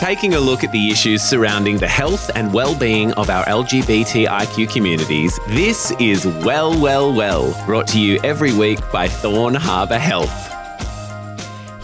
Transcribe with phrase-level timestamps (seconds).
[0.00, 5.38] Taking a look at the issues surrounding the health and well-being of our LGBTIQ communities,
[5.48, 10.54] this is Well, Well, Well, brought to you every week by Thorn Harbour Health.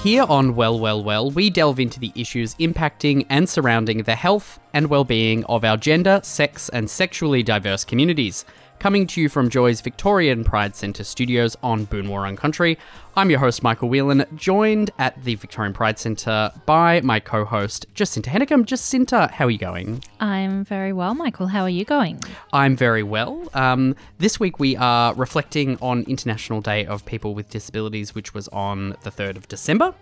[0.02, 4.58] Here on Well, Well, Well, we delve into the issues impacting and surrounding the health
[4.72, 8.44] and well-being of our gender, sex, and sexually diverse communities
[8.78, 12.78] coming to you from Joy's Victorian Pride Centre studios on Boon Wurrung Country.
[13.16, 17.86] I'm your host, Michael Whelan, joined at the Victorian Pride Centre by my co host,
[17.94, 18.64] Jacinta Hennecum.
[18.64, 20.02] Jacinta, how are you going?
[20.20, 21.46] I'm very well, Michael.
[21.46, 22.20] How are you going?
[22.52, 23.48] I'm very well.
[23.54, 28.48] Um, this week we are reflecting on International Day of People with Disabilities, which was
[28.48, 29.94] on the 3rd of December.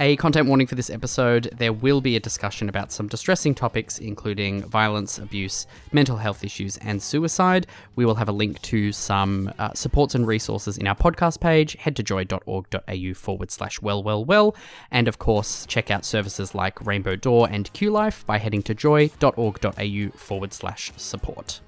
[0.00, 4.00] A content warning for this episode there will be a discussion about some distressing topics,
[4.00, 7.68] including violence, abuse, mental health issues, and suicide.
[7.94, 11.76] We will have a link to some uh, supports and resources in our podcast page.
[11.76, 14.56] Head to joy.org.au forward slash well, well, well.
[14.90, 18.74] And of course, check out services like Rainbow Door and Q Life by heading to
[18.74, 21.60] joy.org.au forward slash support.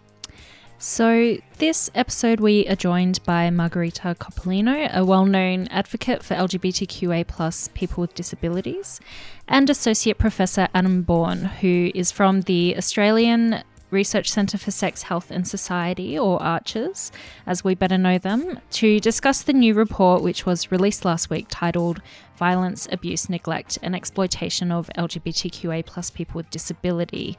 [0.78, 7.72] So, this episode, we are joined by Margarita Coppolino, a well known advocate for LGBTQA
[7.72, 9.00] people with disabilities,
[9.48, 15.30] and Associate Professor Adam Bourne, who is from the Australian Research Centre for Sex, Health
[15.30, 17.12] and Society, or ARCHES,
[17.46, 21.46] as we better know them, to discuss the new report which was released last week
[21.48, 22.00] titled
[22.36, 27.38] Violence, Abuse, Neglect and Exploitation of LGBTQA plus people with disability.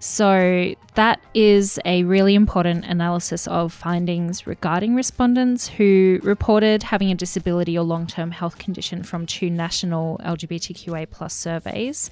[0.00, 7.14] So, that is a really important analysis of findings regarding respondents who reported having a
[7.14, 12.10] disability or long term health condition from two national LGBTQA plus surveys.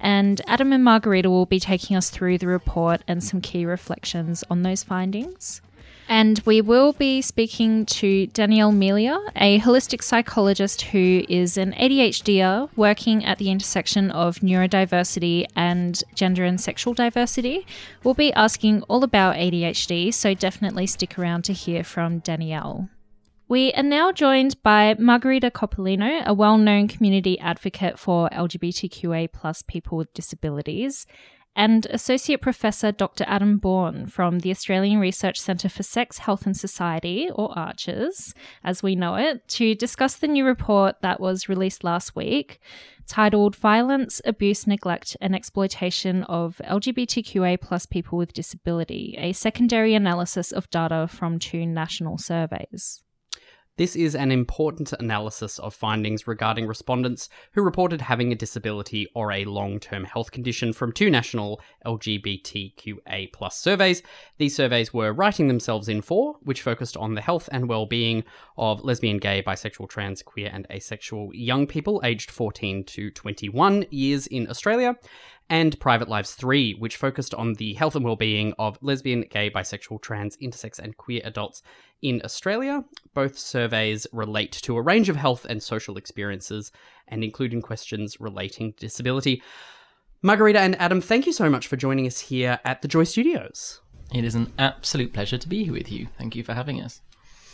[0.00, 4.44] And Adam and Margarita will be taking us through the report and some key reflections
[4.50, 5.60] on those findings.
[6.08, 12.68] And we will be speaking to Danielle Melia, a holistic psychologist who is an ADHDer
[12.76, 17.66] working at the intersection of neurodiversity and gender and sexual diversity.
[18.04, 22.88] We'll be asking all about ADHD, so definitely stick around to hear from Danielle.
[23.48, 29.62] We are now joined by Margarita Coppolino, a well known community advocate for LGBTQA plus
[29.62, 31.06] people with disabilities,
[31.54, 33.22] and Associate Professor Dr.
[33.28, 38.82] Adam Bourne from the Australian Research Centre for Sex, Health and Society, or ARCHES, as
[38.82, 42.58] we know it, to discuss the new report that was released last week
[43.06, 50.50] titled Violence, Abuse, Neglect and Exploitation of LGBTQA plus people with disability, a secondary analysis
[50.50, 53.04] of data from two national surveys.
[53.78, 59.30] This is an important analysis of findings regarding respondents who reported having a disability or
[59.30, 64.02] a long term health condition from two national LGBTQA surveys.
[64.38, 68.24] These surveys were Writing Themselves in 4, which focused on the health and well being
[68.56, 74.26] of lesbian, gay, bisexual, trans, queer, and asexual young people aged 14 to 21 years
[74.26, 74.96] in Australia,
[75.48, 80.02] and Private Lives 3, which focused on the health and well-being of lesbian, gay, bisexual,
[80.02, 81.62] trans, intersex, and queer adults
[82.02, 82.84] in Australia.
[83.14, 86.72] Both surveys relate to a range of health and social experiences
[87.08, 89.42] and including questions relating to disability.
[90.22, 93.80] Margarita and Adam, thank you so much for joining us here at the Joy Studios.
[94.12, 96.08] It is an absolute pleasure to be here with you.
[96.18, 97.00] Thank you for having us.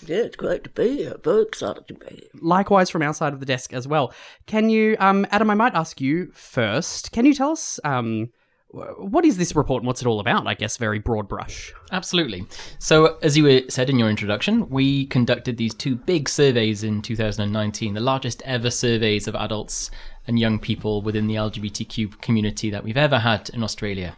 [0.06, 1.16] Yeah, it's great to be here.
[1.22, 2.28] Very excited to be here.
[2.40, 4.12] Likewise, from our side of the desk as well.
[4.46, 5.50] Can you, um, Adam?
[5.50, 7.12] I might ask you first.
[7.12, 8.30] Can you tell us um,
[8.72, 10.46] what is this report and what's it all about?
[10.46, 11.72] I guess very broad brush.
[11.90, 12.46] Absolutely.
[12.78, 17.94] So, as you said in your introduction, we conducted these two big surveys in 2019,
[17.94, 19.90] the largest ever surveys of adults
[20.26, 24.16] and young people within the LGBTQ community that we've ever had in Australia.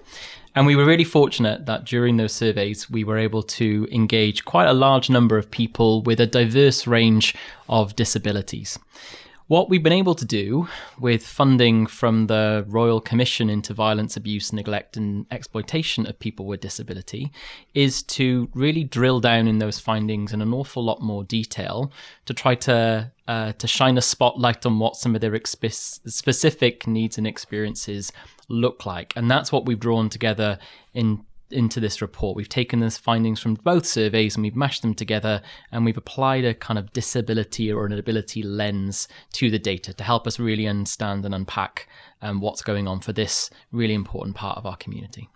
[0.55, 4.69] And we were really fortunate that during those surveys, we were able to engage quite
[4.69, 7.35] a large number of people with a diverse range
[7.69, 8.79] of disabilities.
[9.47, 10.69] What we've been able to do
[10.99, 16.63] with funding from the Royal Commission into Violence, Abuse, Neglect and Exploitation of People with
[16.63, 17.31] Disability
[17.75, 21.93] is to really drill down in those findings in an awful lot more detail
[22.25, 27.19] to try to uh, to shine a spotlight on what some of their specific needs
[27.19, 28.13] and experiences
[28.49, 29.13] look like.
[29.15, 30.59] And that's what we've drawn together
[30.95, 32.37] in into this report.
[32.37, 36.45] We've taken those findings from both surveys and we've mashed them together and we've applied
[36.45, 40.67] a kind of disability or an ability lens to the data to help us really
[40.67, 41.89] understand and unpack
[42.23, 45.29] um, what's going on for this really important part of our community.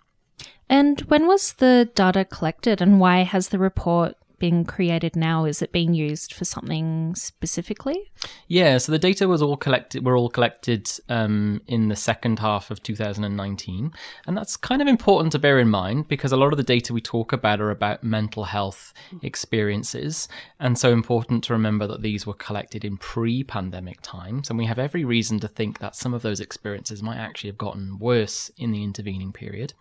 [0.69, 5.45] And when was the data collected and why has the report being created now?
[5.45, 8.11] Is it being used for something specifically?
[8.47, 10.05] Yeah, so the data was all collected.
[10.05, 13.91] Were all collected um, in the second half of 2019,
[14.25, 16.93] and that's kind of important to bear in mind because a lot of the data
[16.93, 20.27] we talk about are about mental health experiences,
[20.59, 24.79] and so important to remember that these were collected in pre-pandemic times, and we have
[24.79, 28.71] every reason to think that some of those experiences might actually have gotten worse in
[28.71, 29.73] the intervening period,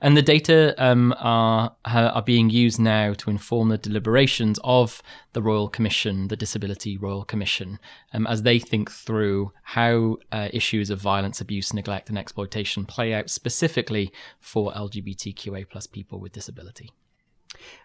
[0.00, 5.02] and the data um, are are being used now to inform the deliberations of
[5.32, 7.78] the Royal Commission, the Disability Royal Commission,
[8.14, 13.12] um, as they think through how uh, issues of violence, abuse, neglect, and exploitation play
[13.12, 16.90] out specifically for LGBTQA plus people with disability.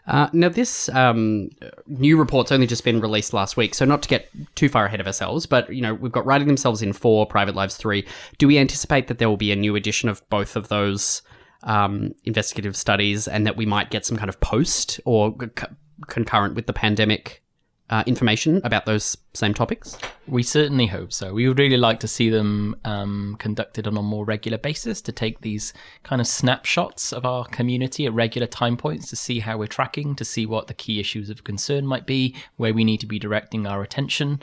[0.08, 1.50] Uh, now, this um,
[1.88, 5.02] new report's only just been released last week, so not to get too far ahead
[5.02, 8.06] of ourselves, but you know we've got writing themselves in four, private lives three.
[8.38, 11.24] Do we anticipate that there will be a new edition of both of those
[11.64, 15.36] um, investigative studies, and that we might get some kind of post or
[16.08, 17.42] concurrent with the pandemic
[17.90, 19.98] uh, information about those same topics?
[20.28, 21.34] We certainly hope so.
[21.34, 25.12] We would really like to see them um, conducted on a more regular basis to
[25.12, 25.72] take these
[26.04, 30.16] kind of snapshots of our community at regular time points to see how we're tracking,
[30.16, 33.20] to see what the key issues of concern might be, where we need to be
[33.20, 34.42] directing our attention.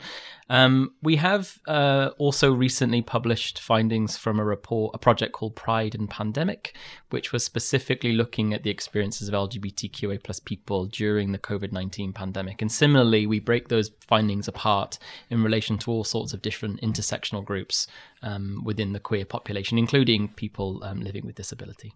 [0.49, 5.95] Um, we have uh, also recently published findings from a report, a project called Pride
[5.95, 6.75] and Pandemic,
[7.09, 12.13] which was specifically looking at the experiences of LGBTQA plus people during the COVID 19
[12.13, 12.61] pandemic.
[12.61, 14.99] And similarly, we break those findings apart
[15.29, 17.87] in relation to all sorts of different intersectional groups
[18.21, 21.93] um, within the queer population, including people um, living with disability.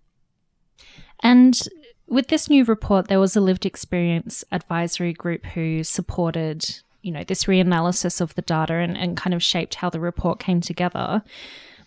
[1.22, 1.60] And
[2.08, 7.24] with this new report, there was a lived experience advisory group who supported, you know,
[7.24, 11.24] this reanalysis of the data and, and kind of shaped how the report came together.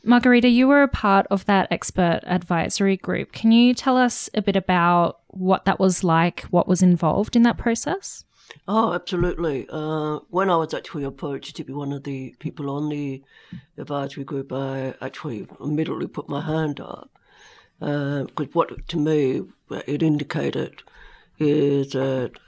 [0.02, 3.32] Margarita, you were a part of that expert advisory group.
[3.32, 7.43] Can you tell us a bit about what that was like, what was involved in
[7.43, 8.25] that process?
[8.67, 9.67] Oh, absolutely.
[9.70, 13.23] Uh, when I was actually approached to be one of the people on the
[13.76, 17.11] advisory group, I actually immediately put my hand up.
[17.78, 19.43] Because uh, what, to me,
[19.87, 20.82] it indicated
[21.40, 21.96] is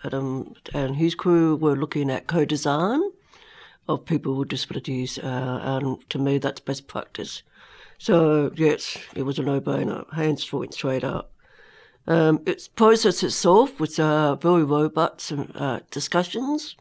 [0.05, 3.03] Adam and his crew were looking at co design
[3.89, 7.43] of people with disabilities, uh, and to me, that's best practice.
[7.99, 10.13] So, yes, it was a no brainer.
[10.13, 11.33] Hands went straight up.
[12.07, 16.75] Um, its process itself was uh, very robust uh, discussions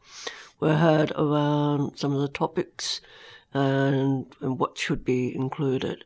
[0.59, 3.01] were had around some of the topics
[3.53, 6.05] and, and what should be included.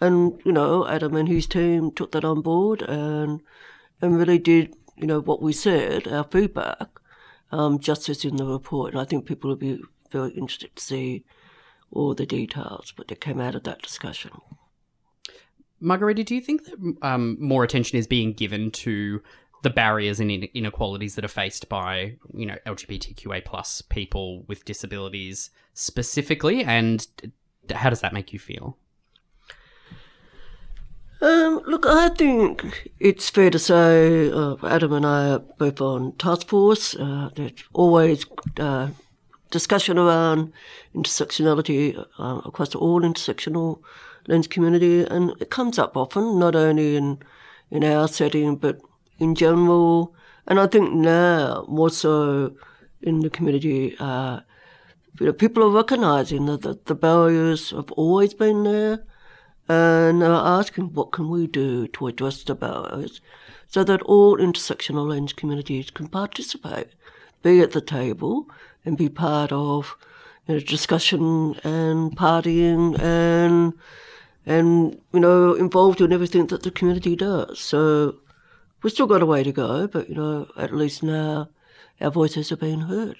[0.00, 3.40] And, you know, Adam and his team took that on board and,
[4.00, 6.88] and really did, you know, what we said, our feedback,
[7.52, 8.92] um, justice in the report.
[8.92, 9.80] And I think people will be
[10.10, 11.24] very interested to see
[11.90, 14.32] all the details, but that came out of that discussion.
[15.80, 19.22] Margarita, do you think that um, more attention is being given to
[19.62, 25.50] the barriers and inequalities that are faced by you know LGBTQA plus people with disabilities
[25.74, 27.06] specifically, and
[27.72, 28.76] how does that make you feel?
[31.20, 36.12] Um, look, I think it's fair to say uh, Adam and I are both on
[36.12, 36.94] task force.
[36.94, 38.24] Uh, there's always
[38.58, 38.90] uh,
[39.50, 40.52] discussion around
[40.94, 43.80] intersectionality uh, across all intersectional
[44.28, 47.18] lens community, and it comes up often, not only in
[47.70, 48.80] in our setting but
[49.18, 50.14] in general,
[50.46, 52.54] and I think now more so
[53.02, 53.96] in the community.
[53.98, 54.40] Uh,
[55.18, 59.04] you know, people are recognising that the, the, barriers have always been there,
[59.68, 63.20] and asking what can we do to address the barriers,
[63.66, 66.88] so that all intersectional lens communities can participate,
[67.42, 68.48] be at the table,
[68.84, 69.96] and be part of
[70.46, 73.74] you know, discussion and partying and
[74.46, 77.60] and you know involved in everything that the community does.
[77.60, 78.16] So
[78.82, 81.50] we've still got a way to go, but you know at least now
[82.00, 83.16] our voices are being heard.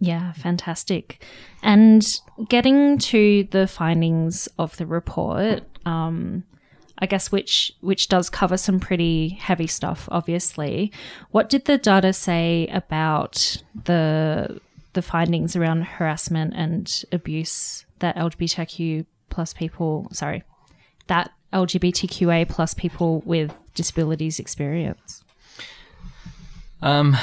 [0.00, 1.22] Yeah, fantastic.
[1.62, 2.06] And
[2.48, 6.44] getting to the findings of the report, um,
[6.98, 10.08] I guess which which does cover some pretty heavy stuff.
[10.10, 10.90] Obviously,
[11.30, 14.60] what did the data say about the
[14.94, 20.42] the findings around harassment and abuse that LGBTQ plus people, sorry,
[21.06, 25.24] that LGBTQA plus people with disabilities experience?
[26.82, 27.16] Um,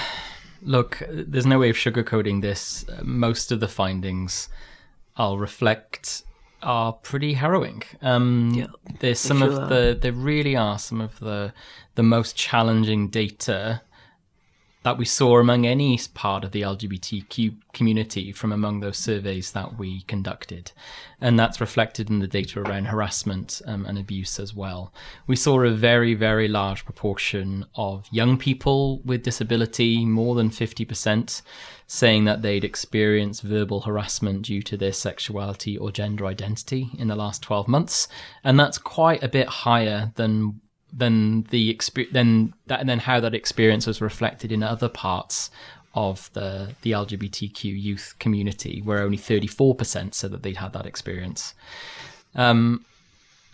[0.67, 2.86] look, there's no way of sugarcoating this.
[3.01, 4.50] Most of the findings
[5.15, 6.24] I'll reflect
[6.62, 7.83] are pretty harrowing.
[8.01, 8.67] Um, Yeah,
[9.00, 9.67] there's some sure of are.
[9.67, 11.53] the there really are some of the
[11.95, 13.81] the most challenging data
[14.88, 19.77] that we saw among any part of the LGBTQ community from among those surveys that
[19.77, 20.72] we conducted.
[21.20, 24.94] And that's reflected in the data around harassment um, and abuse as well.
[25.27, 31.41] We saw a very, very large proportion of young people with disability, more than 50%,
[31.86, 37.15] saying that they'd experienced verbal harassment due to their sexuality or gender identity in the
[37.17, 38.08] last 12 months.
[38.41, 43.20] And that's quite a bit higher than than the experience then that and then how
[43.20, 45.50] that experience was reflected in other parts
[45.94, 51.56] of the the LGBTQ youth community, where only 34% said that they'd had that experience.
[52.36, 52.86] Um,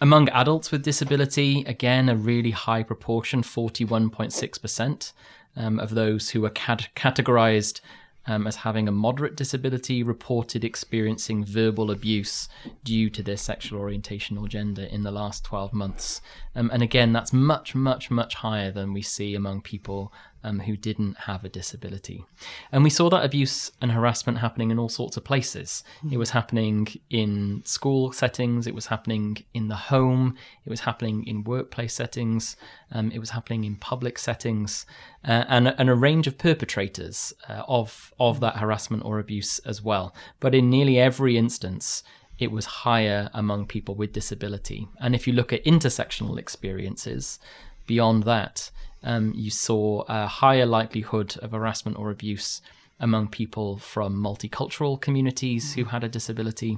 [0.01, 5.13] among adults with disability, again, a really high proportion, 41.6%
[5.55, 7.79] um, of those who were cat- categorized
[8.25, 12.47] um, as having a moderate disability reported experiencing verbal abuse
[12.83, 16.21] due to their sexual orientation or gender in the last 12 months.
[16.55, 20.75] Um, and again, that's much, much, much higher than we see among people um, who
[20.75, 22.25] didn't have a disability.
[22.71, 25.83] And we saw that abuse and harassment happening in all sorts of places.
[26.11, 30.35] It was happening in school settings, it was happening in the home,
[30.65, 32.55] it was happening in workplace settings,
[32.91, 34.85] um, it was happening in public settings,
[35.25, 39.81] uh, and, and a range of perpetrators uh, of, of that harassment or abuse as
[39.81, 40.13] well.
[40.39, 42.03] But in nearly every instance,
[42.39, 44.87] it was higher among people with disability.
[44.99, 47.39] And if you look at intersectional experiences,
[47.85, 48.71] beyond that,
[49.03, 52.61] um, you saw a higher likelihood of harassment or abuse
[52.99, 56.77] among people from multicultural communities who had a disability.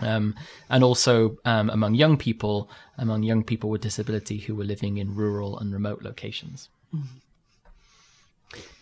[0.00, 0.34] Um,
[0.70, 5.14] and also um, among young people, among young people with disability who were living in
[5.14, 6.68] rural and remote locations.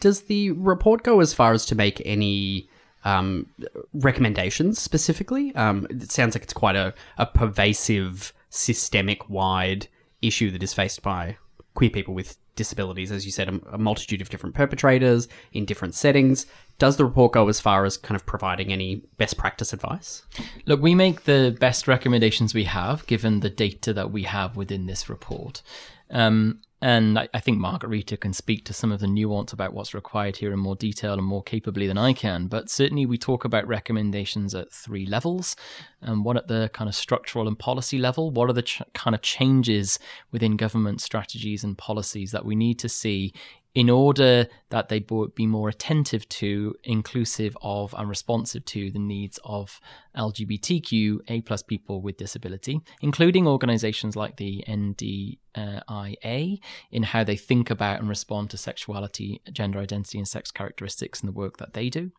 [0.00, 2.68] Does the report go as far as to make any
[3.04, 3.46] um,
[3.94, 5.54] recommendations specifically?
[5.54, 9.88] Um, it sounds like it's quite a, a pervasive, systemic wide
[10.20, 11.36] issue that is faced by
[11.74, 16.46] queer people with disabilities, as you said, a, multitude of different perpetrators in different settings.
[16.78, 20.22] Does the report go as far as kind of providing any best practice advice?
[20.66, 24.86] Look, we make the best recommendations we have given the data that we have within
[24.86, 25.62] this report.
[26.10, 29.94] Um, and I, I think Margarita can speak to some of the nuance about what's
[29.94, 32.48] required here in more detail and more capably than I can.
[32.48, 35.54] But certainly, we talk about recommendations at three levels.
[36.02, 38.30] Um, and one at the kind of structural and policy level.
[38.30, 39.98] What are the ch- kind of changes
[40.32, 43.32] within government strategies and policies that we need to see
[43.76, 44.98] in order that they
[45.34, 49.82] be more attentive to, inclusive of, and responsive to the needs of
[50.16, 56.58] LGBTQ A plus people with disability, including organizations like the NDIA
[56.90, 61.26] in how they think about and respond to sexuality, gender identity, and sex characteristics in
[61.26, 62.12] the work that they do.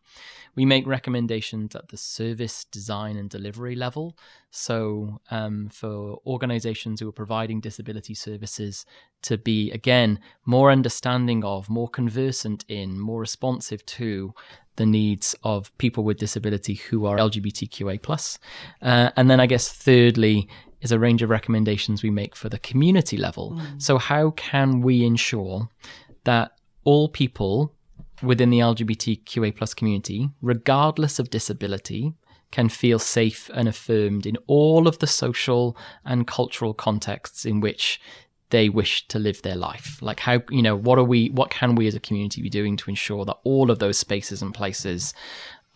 [0.54, 4.16] We make recommendations at the service design and delivery level.
[4.50, 8.86] So, um, for organizations who are providing disability services
[9.22, 14.34] to be, again, more understanding of, more conversant in, more responsive to
[14.76, 18.38] the needs of people with disability who are LGBTQA.
[18.80, 20.48] Uh, and then, I guess, thirdly,
[20.80, 23.60] is a range of recommendations we make for the community level.
[23.78, 25.68] So, how can we ensure
[26.24, 26.52] that
[26.84, 27.74] all people
[28.22, 32.14] within the LGBTQA plus community, regardless of disability,
[32.50, 38.00] can feel safe and affirmed in all of the social and cultural contexts in which
[38.50, 40.00] they wish to live their life.
[40.00, 42.76] Like how you know what are we what can we as a community be doing
[42.78, 45.14] to ensure that all of those spaces and places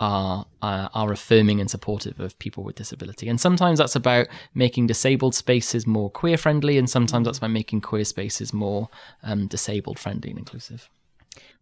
[0.01, 3.29] are uh, are affirming and supportive of people with disability?
[3.29, 7.83] And sometimes that's about making disabled spaces more queer friendly and sometimes that's by making
[7.83, 8.89] queer spaces more
[9.23, 10.89] um, disabled friendly and inclusive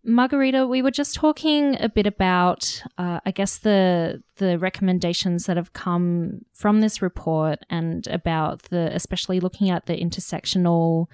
[0.03, 5.59] Margarita, we were just talking a bit about, uh, I guess, the the recommendations that
[5.59, 11.07] have come from this report, and about the, especially looking at the intersectional,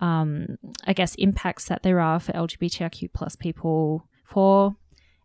[0.00, 4.74] um, I guess, impacts that there are for LGBTIQ plus people, for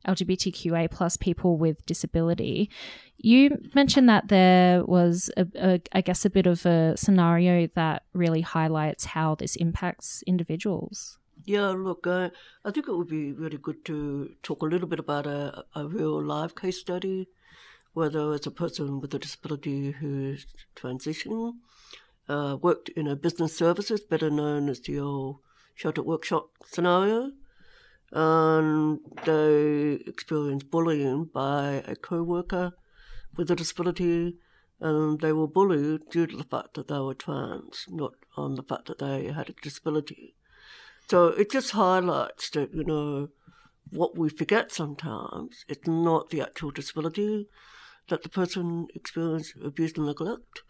[0.07, 2.69] LGBTQA plus people with disability.
[3.17, 8.03] You mentioned that there was, a, a, I guess, a bit of a scenario that
[8.13, 11.17] really highlights how this impacts individuals.
[11.47, 12.31] Yeah, look, uh,
[12.65, 15.87] I think it would be really good to talk a little bit about a, a
[15.87, 17.29] real life case study,
[17.93, 21.53] whether it's a person with a disability who's transitioning,
[22.27, 25.37] uh, worked in a business services, better known as the old
[25.73, 27.31] sheltered workshop scenario,
[28.11, 32.73] and they experienced bullying by a co-worker
[33.37, 34.35] with a disability,
[34.81, 38.63] and they were bullied due to the fact that they were trans, not on the
[38.63, 40.36] fact that they had a disability.
[41.09, 43.29] So it just highlights that, you know,
[43.91, 47.47] what we forget sometimes, it's not the actual disability
[48.09, 50.63] that the person experienced abuse and neglect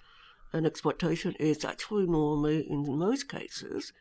[0.54, 3.94] and exploitation is actually normally, in most cases,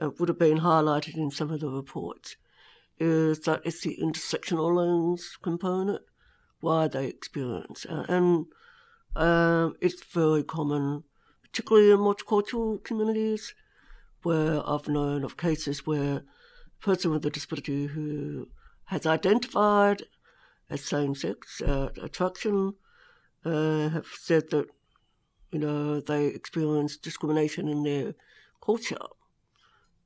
[0.00, 2.36] uh, would have been highlighted in some of the reports,
[2.98, 6.02] is that it's the intersectional lens component,
[6.60, 7.86] why they experience.
[7.86, 8.46] Uh, and
[9.16, 11.04] um, it's very common,
[11.42, 13.54] particularly in multicultural communities,
[14.22, 18.48] where I've known of cases where a person with a disability who
[18.86, 20.02] has identified
[20.68, 22.74] as same-sex uh, attraction
[23.44, 24.66] uh, have said that
[25.50, 28.14] you know they experience discrimination in their
[28.64, 29.06] culture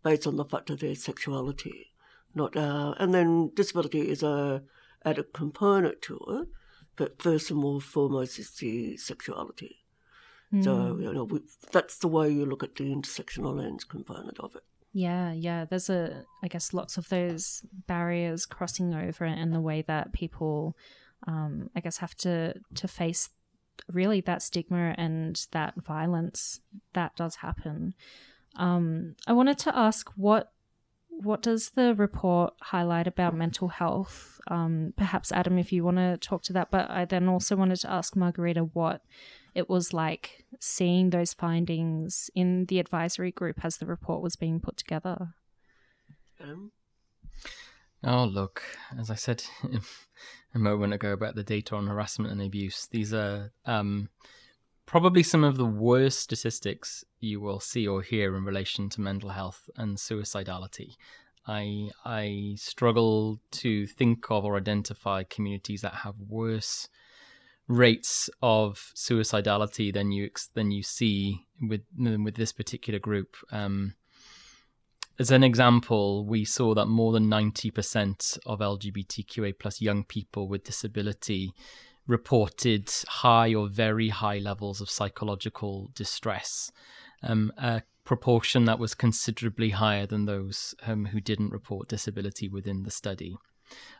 [0.02, 1.92] based on the fact of their sexuality,
[2.34, 4.62] not uh, and then disability is a
[5.04, 6.48] added component to it,
[6.96, 9.83] but first and foremost is the sexuality.
[10.62, 11.40] So you know we,
[11.72, 14.62] that's the way you look at the intersectional lens component of it.
[14.92, 15.64] Yeah, yeah.
[15.64, 20.76] There's a, I guess, lots of those barriers crossing over, and the way that people,
[21.26, 23.28] um, I guess, have to to face
[23.92, 26.60] really that stigma and that violence
[26.92, 27.94] that does happen.
[28.56, 30.52] Um, I wanted to ask what
[31.08, 34.40] what does the report highlight about mental health?
[34.48, 36.70] Um, perhaps Adam, if you want to talk to that.
[36.70, 39.02] But I then also wanted to ask Margarita what
[39.54, 44.60] it was like seeing those findings in the advisory group as the report was being
[44.60, 45.34] put together.
[46.40, 46.72] Um,
[48.06, 48.62] Oh, look,
[48.98, 49.44] as I said
[50.54, 54.10] a moment ago about the data on harassment and abuse, these are um,
[54.84, 59.30] probably some of the worst statistics you will see or hear in relation to mental
[59.30, 60.96] health and suicidality.
[61.46, 66.88] I I struggle to think of or identify communities that have worse
[67.66, 73.36] rates of suicidality than you than you see with with this particular group.
[73.50, 73.94] Um,
[75.18, 80.64] as an example, we saw that more than 90% of LGBTQA plus young people with
[80.64, 81.52] disability
[82.08, 86.72] reported high or very high levels of psychological distress,
[87.22, 92.82] um, a proportion that was considerably higher than those um, who didn't report disability within
[92.82, 93.36] the study.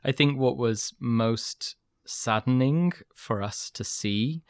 [0.04, 4.42] I think what was most saddening for us to see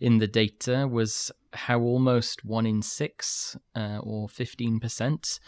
[0.00, 5.40] in the data was how almost one in six uh, or 15%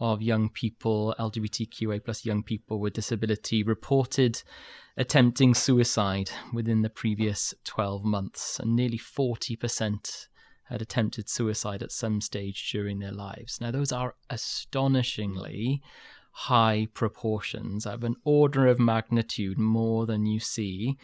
[0.00, 4.42] of young people, LGBTQA plus young people with disability, reported
[4.96, 10.26] attempting suicide within the previous 12 months, and nearly 40%
[10.64, 13.60] had attempted suicide at some stage during their lives.
[13.60, 15.82] Now, those are astonishingly
[16.36, 20.96] high proportions, of an order of magnitude more than you see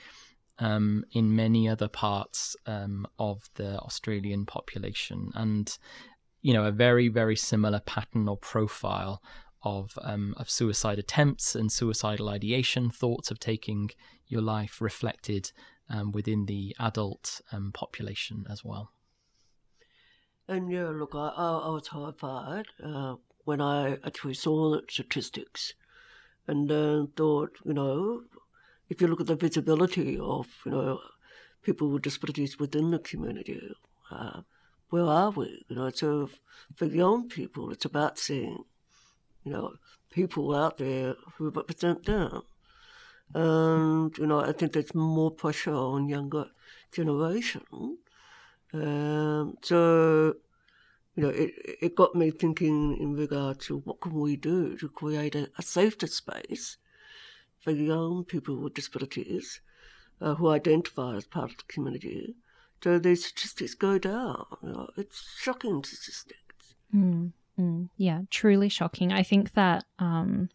[0.58, 5.30] um, in many other parts um, of the Australian population.
[5.34, 5.76] And
[6.42, 9.22] you know a very very similar pattern or profile
[9.62, 13.90] of um, of suicide attempts and suicidal ideation, thoughts of taking
[14.26, 15.52] your life reflected
[15.90, 18.92] um, within the adult um, population as well.
[20.48, 25.74] And yeah, look, I, I, I was horrified uh, when I actually saw the statistics,
[26.46, 28.22] and uh, thought, you know,
[28.88, 31.00] if you look at the visibility of you know
[31.62, 33.60] people with disabilities within the community.
[34.10, 34.42] Uh,
[34.90, 35.64] where are we?
[35.68, 36.30] You know, so
[36.74, 38.64] for young people, it's about seeing,
[39.44, 39.74] you know,
[40.10, 42.42] people out there who represent them.
[43.32, 46.46] And, you know, I think there's more pressure on younger
[46.90, 47.62] generation.
[48.72, 50.34] Um, so,
[51.20, 51.52] you know, it,
[51.82, 55.62] it got me thinking in regard to what can we do to create a, a
[55.62, 56.78] safer space
[57.58, 59.60] for young people with disabilities
[60.20, 62.34] uh, who identify as part of the community
[62.82, 64.46] so these statistics go down.
[64.62, 66.74] You know, it's shocking statistics.
[66.94, 69.12] Mm, mm, yeah, truly shocking.
[69.12, 70.48] I think that, um,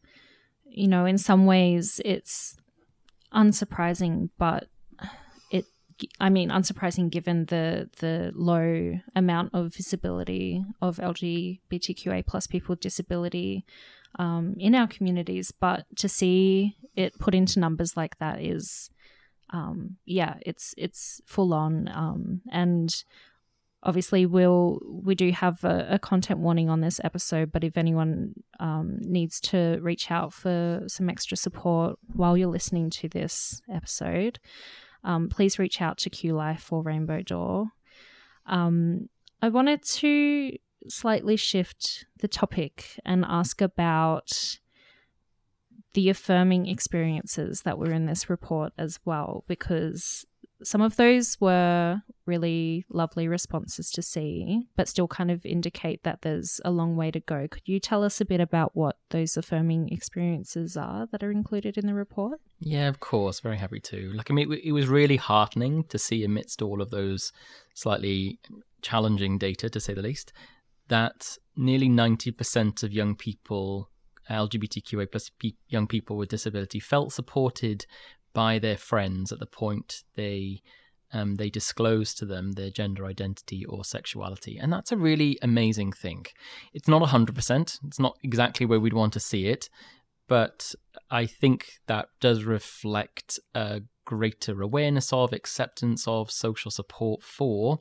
[0.66, 2.58] you know, in some ways it's
[3.32, 4.68] unsurprising, but
[6.20, 12.82] I mean, unsurprising given the the low amount of visibility of LGBTQA plus people with
[12.82, 13.66] disability
[14.20, 15.52] um, in our communities.
[15.52, 18.90] But to see it put into numbers like that is
[19.52, 21.90] um, yeah, it's it's full on.
[21.94, 23.04] Um, and
[23.84, 27.52] obviously, we'll we do have a, a, content warning on this episode.
[27.52, 32.90] But if anyone um, needs to reach out for some extra support while you're listening
[32.92, 34.40] to this episode,
[35.06, 37.68] um, please reach out to Q Life or Rainbow Door.
[38.46, 39.08] Um,
[39.42, 40.58] I wanted to
[40.90, 44.60] slightly shift the topic and ask about
[45.94, 50.26] the affirming experiences that were in this report as well, because
[50.64, 56.22] some of those were really lovely responses to see, but still kind of indicate that
[56.22, 57.48] there's a long way to go.
[57.50, 61.78] Could you tell us a bit about what those affirming experiences are that are included
[61.78, 62.40] in the report?
[62.60, 63.42] Yeah, of course.
[63.42, 64.14] Very happy to.
[64.14, 67.34] Like, I mean, it, it was really heartening to see amidst all of those
[67.74, 68.40] slightly
[68.82, 70.32] challenging data, to say the least,
[70.88, 73.90] that nearly 90% of young people,
[74.30, 75.32] LGBTQA plus
[75.68, 77.86] young people with disability, felt supported
[78.36, 80.62] by their friends at the point they
[81.12, 84.58] um, they disclose to them their gender identity or sexuality.
[84.58, 86.26] And that's a really amazing thing.
[86.74, 89.70] It's not 100%, it's not exactly where we'd want to see it,
[90.28, 90.76] but
[91.10, 97.80] I think that does reflect a greater awareness of, acceptance of, social support for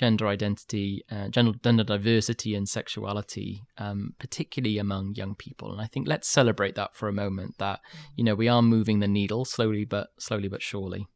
[0.00, 5.70] gender identity, uh, gender, gender diversity, and sexuality, um, particularly among young people.
[5.70, 7.58] And I think let's celebrate that for a moment.
[7.58, 7.80] That
[8.16, 11.06] you know we are moving the needle slowly, but slowly but surely.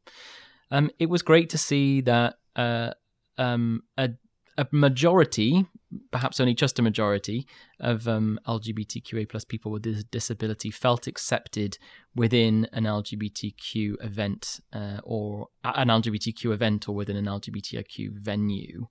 [0.69, 2.91] Um, it was great to see that uh,
[3.39, 4.11] um, a,
[4.57, 5.65] a majority,
[6.11, 7.47] perhaps only just a majority,
[7.79, 11.77] of um, LGBTQA plus people with this disability felt accepted
[12.15, 18.87] within an LGBTQ event uh, or an LGBTQ event or within an LGBTIQ venue.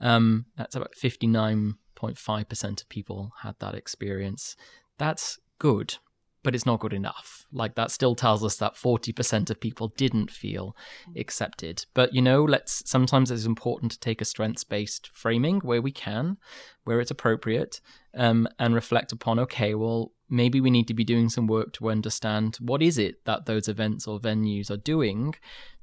[0.00, 4.56] Um, that's about 59.5% of people had that experience.
[4.98, 5.96] That's good
[6.42, 7.46] but it's not good enough.
[7.52, 10.76] Like that still tells us that 40% of people didn't feel
[11.16, 11.84] accepted.
[11.94, 15.92] But you know, let's sometimes it's important to take a strengths based framing where we
[15.92, 16.38] can,
[16.84, 17.80] where it's appropriate,
[18.14, 21.90] um, and reflect upon okay, well, maybe we need to be doing some work to
[21.90, 25.34] understand what is it that those events or venues are doing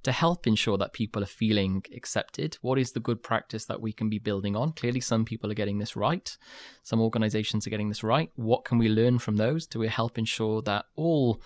[0.04, 2.58] to help ensure that people are feeling accepted.
[2.62, 4.72] What is the good practice that we can be building on?
[4.72, 6.38] Clearly, some people are getting this right.
[6.82, 8.32] Some organizations are getting this right.
[8.36, 11.42] What can we learn from those to help ensure that all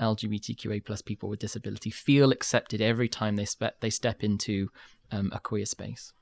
[0.00, 4.70] LGBTQA plus people with disability feel accepted every time they, spe- they step into
[5.10, 6.14] um, a queer space?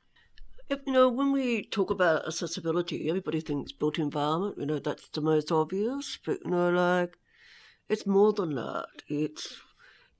[0.68, 4.56] You know, when we talk about accessibility, everybody thinks built environment.
[4.58, 6.18] You know, that's the most obvious.
[6.24, 7.18] But you know, like
[7.88, 8.86] it's more than that.
[9.08, 9.60] It's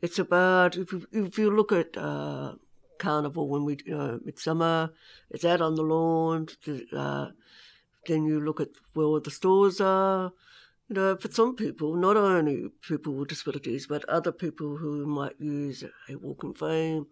[0.02, 2.54] it's about if you, if you look at uh,
[2.98, 4.92] carnival when we you know midsummer,
[5.30, 6.48] it's out on the lawn.
[6.92, 7.28] Uh,
[8.07, 10.33] then you look at where the stores are.
[10.88, 15.40] You know, for some people, not only people with disabilities, but other people who might
[15.40, 17.07] use a walking frame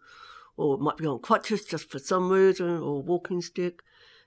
[0.57, 3.81] or it might be on crutches just for some reason, or walking stick.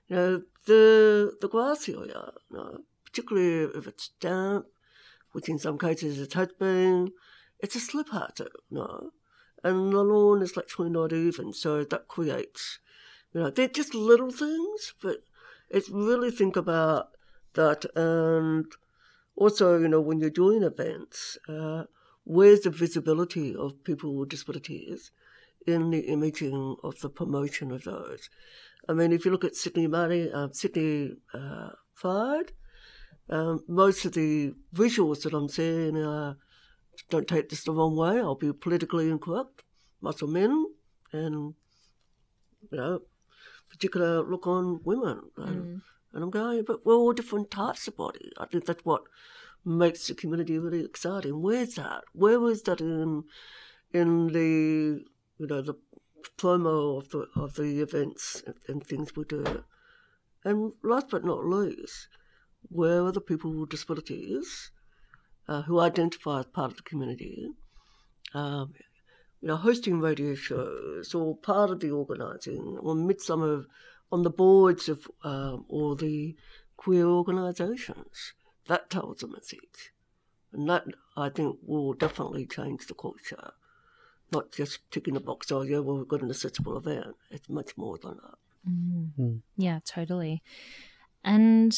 [0.08, 4.66] You know, the the grass area, you know, particularly if it's damp,
[5.32, 7.12] which in some cases it has been,
[7.60, 9.10] it's a slip hazard, you know,
[9.64, 12.78] and the lawn is literally not even, so that creates,
[13.32, 15.18] you know, they're just little things, but
[15.70, 17.08] it's really think about
[17.54, 18.66] that and
[19.36, 21.84] also, you know, when you're doing events, uh,
[22.24, 25.10] where's the visibility of people with disabilities?
[25.66, 28.30] In the imaging of the promotion of those.
[28.88, 32.52] I mean, if you look at Sydney Money, uh, Sydney uh, Pride,
[33.28, 36.36] um, most of the visuals that I'm seeing are,
[37.10, 39.64] don't take this the wrong way, I'll be politically incorrect,
[40.00, 40.66] muscle men,
[41.12, 41.54] and,
[42.70, 43.00] you know,
[43.68, 45.22] particular look on women.
[45.36, 45.80] And, mm.
[46.12, 48.30] and I'm going, but we're all different types of body.
[48.38, 49.02] I think that's what
[49.64, 51.42] makes the community really exciting.
[51.42, 52.04] Where's that?
[52.12, 53.24] Where was that in
[53.92, 55.04] in the
[55.38, 55.74] you know, the
[56.38, 59.64] promo of the of the events and things we do.
[60.44, 62.08] And last but not least,
[62.62, 64.70] where are the people with disabilities
[65.48, 67.48] uh, who identify as part of the community?
[68.34, 68.74] Um,
[69.40, 73.64] you know, hosting radio shows or part of the organising or midsummer
[74.10, 76.36] on the boards of um, all the
[76.76, 78.32] queer organisations.
[78.66, 79.92] That tells a message.
[80.52, 80.84] And that,
[81.16, 83.52] I think, will definitely change the culture
[84.32, 87.16] not just ticking a box, oh, yeah, well, we've got an accessible event.
[87.30, 88.38] It's much more than that.
[88.68, 89.40] Mm.
[89.56, 90.42] Yeah, totally.
[91.24, 91.76] And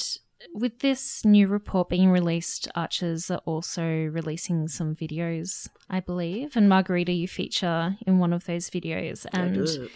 [0.54, 6.56] with this new report being released, ARCHES are also releasing some videos, I believe.
[6.56, 9.26] And Margarita, you feature in one of those videos.
[9.32, 9.90] And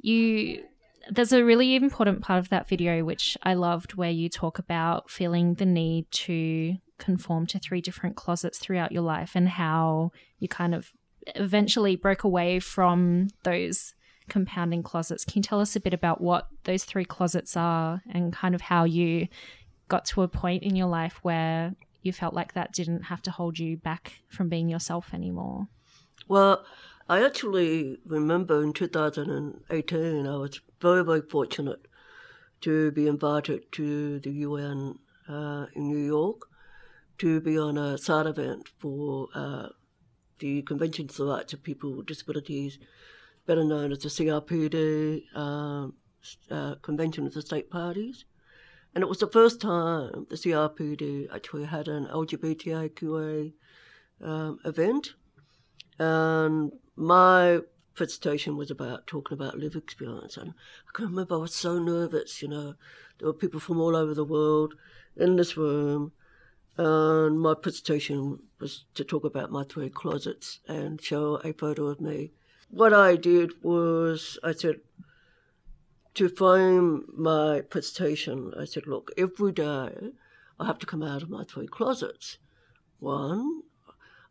[0.00, 0.64] you
[1.10, 5.10] there's a really important part of that video which I loved where you talk about
[5.10, 10.48] feeling the need to conform to three different closets throughout your life and how you
[10.48, 10.92] kind of
[11.34, 13.94] eventually broke away from those
[14.28, 15.24] compounding closets.
[15.24, 18.62] Can you tell us a bit about what those three closets are and kind of
[18.62, 19.28] how you
[19.88, 23.30] got to a point in your life where you felt like that didn't have to
[23.30, 25.68] hold you back from being yourself anymore?
[26.28, 26.64] Well,
[27.08, 31.86] I actually remember in 2018, I was very, very fortunate
[32.62, 36.46] to be invited to the UN uh, in New York
[37.18, 39.68] to be on a side event for uh,
[40.44, 42.78] the Convention for the Rights of People with Disabilities
[43.46, 45.94] better known as the CRPD um,
[46.50, 48.26] uh, Convention of the State Parties.
[48.94, 53.54] And it was the first time the CRPD actually had an LGBTIQA
[54.20, 55.14] um, event.
[55.98, 57.60] And my
[57.94, 60.36] presentation was about talking about live experience.
[60.36, 62.74] And I can remember I was so nervous, you know.
[63.18, 64.74] There were people from all over the world
[65.16, 66.12] in this room.
[66.76, 72.00] And my presentation was to talk about my three closets and show a photo of
[72.00, 72.32] me.
[72.68, 74.80] What I did was I said,
[76.14, 80.12] to frame my presentation, I said, look, every day
[80.58, 82.38] I have to come out of my three closets.
[82.98, 83.62] One,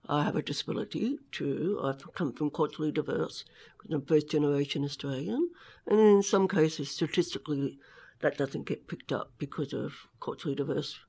[0.08, 1.20] I have a disability.
[1.32, 3.46] Two, I've come from culturally diverse,
[3.90, 5.50] I'm first generation Australian.
[5.88, 7.80] And in some cases, statistically,
[8.20, 11.00] that doesn't get picked up because of culturally diverse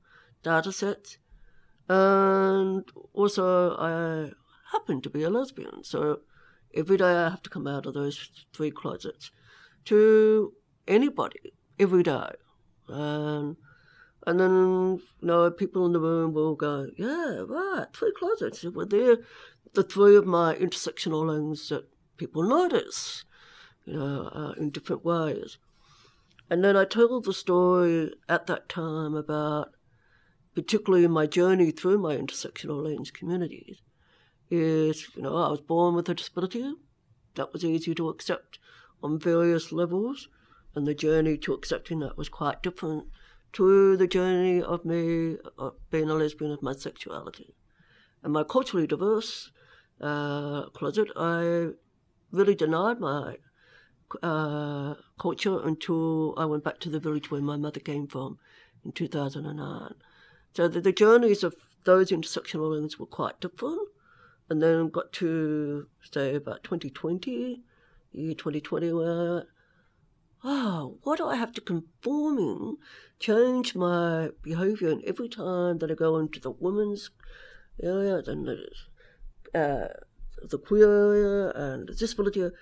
[0.43, 1.17] data sets.
[1.87, 4.31] And also, I
[4.71, 5.83] happen to be a lesbian.
[5.83, 6.21] So
[6.73, 9.31] every day I have to come out of those three closets.
[9.85, 10.53] To
[10.87, 12.29] anybody every day.
[12.87, 13.57] And
[14.27, 18.63] and then you know people in the room will go, yeah, right, three closets.
[18.63, 19.17] Well, they're
[19.73, 21.85] the three of my intersectional lens that
[22.17, 23.25] people notice,
[23.85, 25.57] you know, uh, in different ways.
[26.49, 29.69] And then I told the story at that time about,
[30.55, 33.81] particularly in my journey through my intersectional lens communities,
[34.49, 36.73] is, you know, I was born with a disability.
[37.35, 38.59] That was easy to accept
[39.03, 40.29] on various levels
[40.73, 43.05] and the journey to accepting that was quite different
[43.53, 47.55] to the journey of me of being a lesbian of my sexuality.
[48.23, 49.51] And my culturally diverse
[50.01, 51.69] uh, closet, I
[52.31, 53.37] really denied my
[54.21, 58.37] uh, culture until I went back to the village where my mother came from
[58.83, 59.93] in 2009.
[60.55, 63.89] So the, the journeys of those intersectional links were quite different.
[64.49, 67.63] And then got to, say, about 2020,
[68.11, 69.47] year 2020, where
[70.45, 72.77] oh, what do I have to conform in,
[73.19, 77.09] change my behaviour, and every time that I go into the women's
[77.81, 79.87] area, and the, uh,
[80.47, 82.53] the queer area, and the disability area,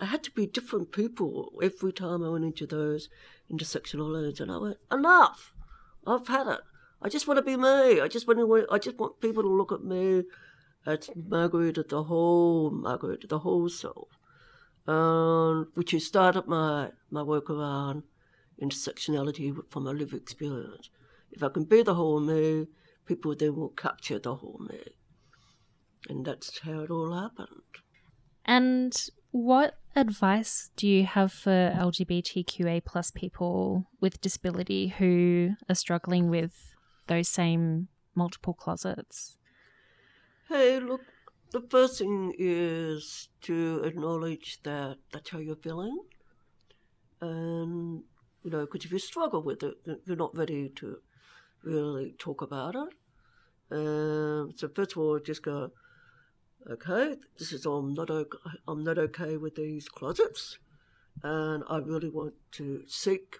[0.00, 3.08] I had to be different people every time I went into those
[3.52, 5.54] intersectional areas, and I went, enough,
[6.06, 6.60] I've had it.
[7.04, 8.00] I just want to be me.
[8.00, 8.66] I just want to.
[8.70, 10.24] I just want people to look at me
[10.86, 14.08] as Margaret, the whole Margaret, the whole soul,
[14.86, 18.02] um, which has started my, my work around
[18.60, 20.90] intersectionality from a lived experience.
[21.30, 22.68] If I can be the whole me,
[23.06, 24.80] people then will capture the whole me.
[26.08, 27.62] And that's how it all happened.
[28.44, 28.94] And
[29.30, 36.71] what advice do you have for LGBTQA plus people with disability who are struggling with
[37.12, 39.36] those same multiple closets?
[40.48, 41.02] Hey, look,
[41.50, 45.98] the first thing is to acknowledge that that's how you're feeling.
[47.20, 48.02] And,
[48.42, 50.96] you know, because if you struggle with it, you're not ready to
[51.62, 52.90] really talk about it.
[53.70, 55.70] Um, so first of all, just go,
[56.70, 60.58] okay, this is I'm not okay, I'm not okay with these closets,
[61.22, 63.36] and I really want to seek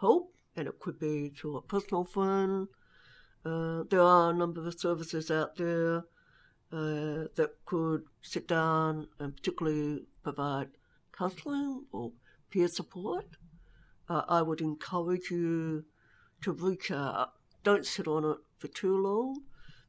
[0.00, 2.68] help, and it could be through a personal friend.
[3.46, 5.98] Uh, there are a number of services out there
[6.72, 10.70] uh, that could sit down and particularly provide
[11.16, 12.10] counselling or
[12.50, 13.26] peer support,
[14.08, 15.84] uh, I would encourage you
[16.42, 17.34] to reach out.
[17.62, 19.42] Don't sit on it for too long,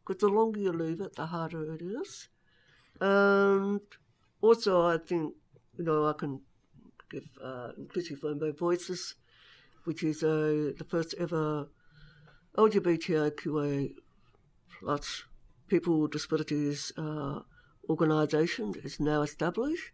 [0.05, 2.29] because the longer you leave it, the harder it is.
[3.01, 3.81] And
[4.39, 5.33] also, I think,
[5.77, 6.41] you know, I can
[7.09, 9.15] give uh, Inclusive Rainbow Voices,
[9.85, 11.69] which is a, the first ever
[12.57, 13.93] LGBTIQA
[14.79, 15.23] plus
[15.67, 17.41] people with disabilities uh,
[17.89, 19.91] organisation is now established.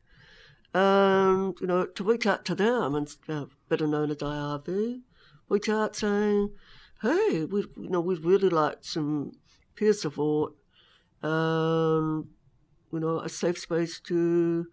[0.74, 5.02] And, you know, to reach out to them, and uh, better known as IRV,
[5.50, 6.50] reach out saying,
[7.02, 9.34] hey, we, you know, we'd really like some
[9.76, 10.54] peer support,
[11.22, 12.26] and,
[12.92, 14.66] you know, a safe space to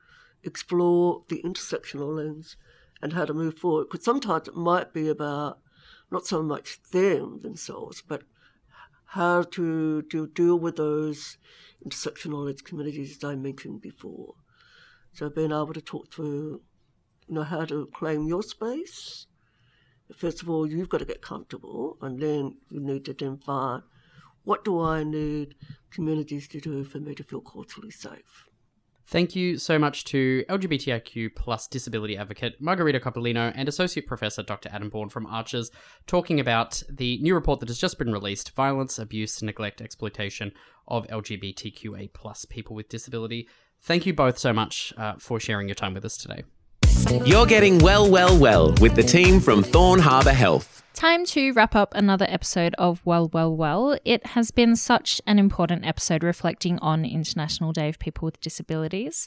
[0.43, 2.57] explore the intersectional lens
[3.03, 3.89] and how to move forward.
[3.91, 5.59] Because sometimes it might be about
[6.11, 8.23] not so much them themselves, but
[9.07, 11.37] how to, to deal with those
[11.85, 14.35] intersectional communities as I mentioned before.
[15.13, 16.63] So being able to talk through,
[17.27, 19.27] you know, how to claim your space.
[20.17, 23.83] First of all, you've got to get comfortable, and then you need to then find
[24.43, 25.55] what do I need
[25.91, 28.50] communities to do for me to feel culturally safe.
[29.11, 34.69] Thank you so much to LGBTIQ plus disability advocate Margarita Coppolino and Associate Professor Dr.
[34.73, 35.73] Adam Bourne from ARCHES
[36.07, 40.53] talking about the new report that has just been released Violence, Abuse, Neglect, Exploitation
[40.87, 43.49] of LGBTQA plus people with disability.
[43.83, 46.45] Thank you both so much uh, for sharing your time with us today.
[47.25, 50.83] You're getting well, well, well with the team from Thorn Harbour Health.
[50.93, 53.99] Time to wrap up another episode of Well, Well, Well.
[54.05, 59.27] It has been such an important episode reflecting on International Day of People with Disabilities.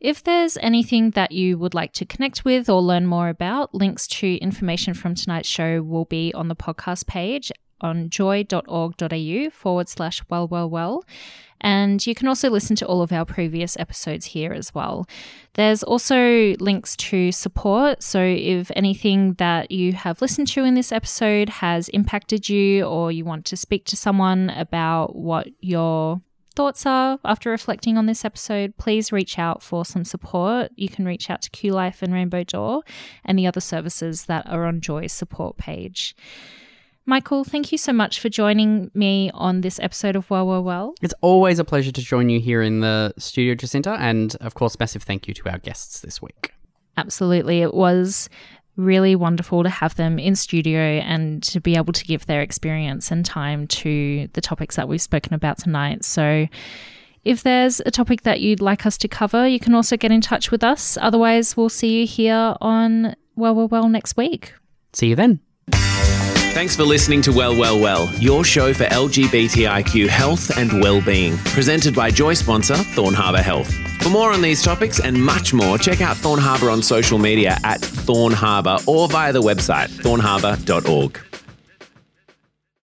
[0.00, 4.06] If there's anything that you would like to connect with or learn more about, links
[4.08, 10.22] to information from tonight's show will be on the podcast page on joy.org.au forward slash
[10.28, 11.04] well, well, well.
[11.60, 15.06] And you can also listen to all of our previous episodes here as well.
[15.54, 18.02] There's also links to support.
[18.02, 23.10] So if anything that you have listened to in this episode has impacted you, or
[23.10, 26.20] you want to speak to someone about what your
[26.54, 30.72] thoughts are after reflecting on this episode, please reach out for some support.
[30.74, 32.82] You can reach out to Q Life and Rainbow Door
[33.24, 36.16] and the other services that are on Joy's support page.
[37.08, 40.94] Michael, thank you so much for joining me on this episode of Well, Well, Well.
[41.00, 44.76] It's always a pleasure to join you here in the studio, Jacinta, and of course,
[44.80, 46.52] massive thank you to our guests this week.
[46.96, 47.62] Absolutely.
[47.62, 48.28] It was
[48.74, 53.12] really wonderful to have them in studio and to be able to give their experience
[53.12, 56.04] and time to the topics that we've spoken about tonight.
[56.04, 56.48] So,
[57.24, 60.20] if there's a topic that you'd like us to cover, you can also get in
[60.20, 60.98] touch with us.
[61.00, 64.54] Otherwise, we'll see you here on Well, Well, Well next week.
[64.92, 65.38] See you then.
[66.56, 71.94] Thanks for listening to Well, Well, Well, your show for LGBTIQ health and well-being, presented
[71.94, 73.70] by Joy sponsor Thorn Harbour Health.
[74.02, 77.58] For more on these topics and much more, check out Thorn Harbour on social media
[77.62, 81.20] at Thorn Harbour or via the website thornharbour.org.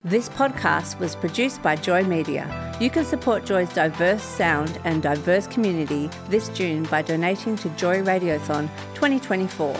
[0.03, 2.75] This podcast was produced by Joy Media.
[2.81, 8.01] You can support Joy's diverse sound and diverse community this June by donating to Joy
[8.01, 9.79] Radiothon 2024